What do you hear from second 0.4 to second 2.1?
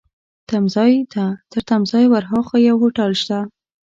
تمځای ته، تر تمځای